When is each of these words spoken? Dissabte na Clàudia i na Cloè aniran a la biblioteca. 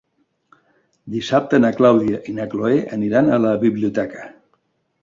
Dissabte 1.15 1.59
na 1.61 1.71
Clàudia 1.81 2.23
i 2.33 2.35
na 2.41 2.49
Cloè 2.55 2.81
aniran 2.99 3.31
a 3.37 3.41
la 3.47 3.57
biblioteca. 3.67 4.29